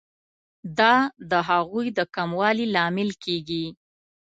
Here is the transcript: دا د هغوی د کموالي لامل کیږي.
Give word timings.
دا 0.79 0.95
د 1.31 1.33
هغوی 1.49 1.87
د 1.97 1.99
کموالي 2.15 2.65
لامل 2.75 3.09
کیږي. 3.23 3.65